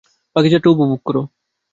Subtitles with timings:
[0.35, 1.21] বাকি যাত্রা উপভোগ করো।